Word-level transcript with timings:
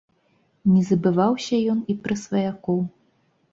Не 0.75 0.81
забываўся 0.87 1.55
ён 1.75 1.85
і 1.93 1.97
пра 2.07 2.19
сваякоў. 2.25 2.79